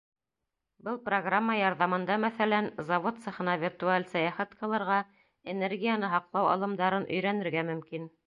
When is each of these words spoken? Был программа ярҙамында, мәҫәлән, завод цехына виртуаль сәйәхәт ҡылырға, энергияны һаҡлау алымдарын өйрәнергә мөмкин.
Был 0.85 0.95
программа 1.09 1.57
ярҙамында, 1.57 2.15
мәҫәлән, 2.23 2.69
завод 2.87 3.19
цехына 3.25 3.55
виртуаль 3.65 4.07
сәйәхәт 4.15 4.57
ҡылырға, 4.63 4.97
энергияны 5.55 6.11
һаҡлау 6.17 6.51
алымдарын 6.57 7.07
өйрәнергә 7.17 7.67
мөмкин. 7.73 8.11